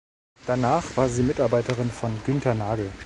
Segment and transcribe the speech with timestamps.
[0.47, 2.89] Danach war sie Mitarbeiterin von Günter Nagel.